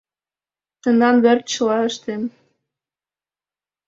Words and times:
Тендан 0.81 1.15
верч 1.23 1.43
чыла 1.53 1.77
ыштем... 1.89 2.21